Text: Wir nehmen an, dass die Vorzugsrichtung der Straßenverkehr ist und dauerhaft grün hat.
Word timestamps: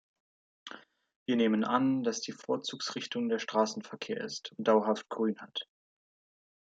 Wir 1.27 1.35
nehmen 1.35 1.63
an, 1.63 2.01
dass 2.01 2.21
die 2.21 2.31
Vorzugsrichtung 2.31 3.29
der 3.29 3.37
Straßenverkehr 3.37 4.17
ist 4.19 4.51
und 4.57 4.67
dauerhaft 4.67 5.09
grün 5.09 5.39
hat. 5.39 5.67